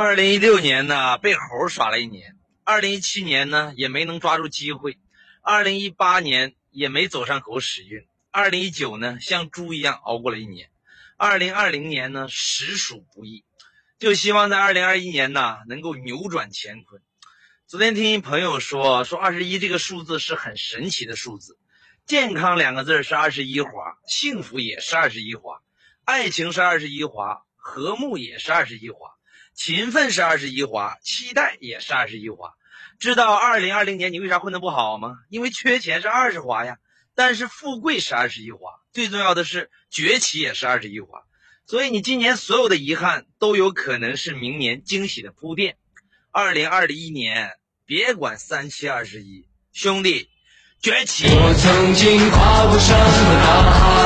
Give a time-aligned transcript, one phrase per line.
[0.00, 2.30] 二零一六年呢，被猴耍了一年；
[2.62, 4.92] 二零一七年呢，也没能抓住机会；
[5.42, 10.68] 二零一八年也没走上狗屎运；二零一九呢，像猪一样熬过了一年；
[11.16, 13.44] 二零二零年呢，实属不易。
[13.98, 17.02] 就希望在二零二一年呢，能够扭转乾坤。
[17.66, 21.58] 昨天听一朋友说，说二十一这个数字是很神奇的数字，
[22.06, 25.60] 健康两个字是二十一划，幸福也是二十一划，
[26.04, 29.17] 爱情是二十一划，和睦也是二十一划。
[29.58, 32.52] 勤奋是二十一划，期待也是二十一划。
[33.00, 35.16] 知道二零二零年你为啥混得不好吗？
[35.30, 36.76] 因为缺钱是二十划呀。
[37.16, 38.60] 但是富贵是二十一划，
[38.92, 41.22] 最重要的是崛起也是二十一划。
[41.66, 45.76] 所以你今年所有的遗憾都有可能是明年惊喜的铺垫。
[46.30, 47.50] 二零二一年，
[47.84, 50.30] 别管三七二十一，兄弟，
[50.80, 51.26] 崛起！
[51.26, 53.97] 我曾经跨过山和大海，